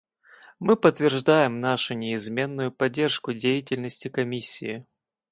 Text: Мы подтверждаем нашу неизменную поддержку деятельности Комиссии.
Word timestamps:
Мы 0.57 0.77
подтверждаем 0.77 1.59
нашу 1.59 1.93
неизменную 1.93 2.71
поддержку 2.71 3.33
деятельности 3.33 4.07
Комиссии. 4.07 4.87